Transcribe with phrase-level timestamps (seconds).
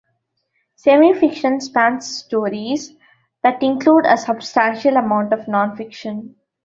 [0.77, 2.95] Semi-fiction spans stories
[3.43, 6.33] that include a substantial amount of non-fiction.